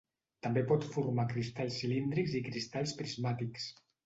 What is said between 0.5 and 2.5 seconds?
pot formar cristalls cilíndrics i